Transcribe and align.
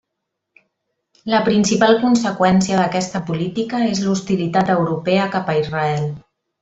La 1.33 1.41
principal 1.49 1.93
conseqüència 2.05 2.79
d'aquesta 2.79 3.21
política 3.29 3.83
és 3.91 4.01
l'hostilitat 4.07 4.73
europea 4.77 5.29
cap 5.37 5.53
a 5.55 5.57
Israel. 5.61 6.09